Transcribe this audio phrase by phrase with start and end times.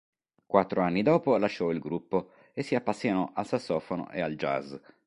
[0.47, 4.73] Quattro anni dopo lasciò il gruppo e si appassionò al sassofono e al jazz.